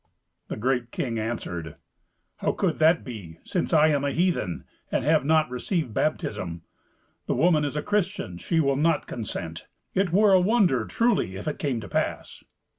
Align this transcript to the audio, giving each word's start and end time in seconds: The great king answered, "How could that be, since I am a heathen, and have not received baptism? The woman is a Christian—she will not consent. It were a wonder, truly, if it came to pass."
The 0.47 0.57
great 0.57 0.89
king 0.89 1.19
answered, 1.19 1.75
"How 2.37 2.53
could 2.53 2.79
that 2.79 3.03
be, 3.03 3.37
since 3.43 3.71
I 3.71 3.89
am 3.89 4.03
a 4.03 4.11
heathen, 4.11 4.63
and 4.91 5.03
have 5.03 5.23
not 5.23 5.47
received 5.51 5.93
baptism? 5.93 6.63
The 7.27 7.35
woman 7.35 7.63
is 7.63 7.75
a 7.75 7.83
Christian—she 7.83 8.59
will 8.61 8.77
not 8.77 9.05
consent. 9.05 9.67
It 9.93 10.11
were 10.11 10.33
a 10.33 10.41
wonder, 10.41 10.85
truly, 10.87 11.35
if 11.35 11.47
it 11.47 11.59
came 11.59 11.79
to 11.81 11.87
pass." 11.87 12.43